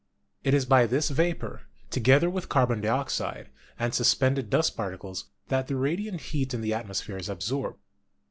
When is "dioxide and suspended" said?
2.81-4.49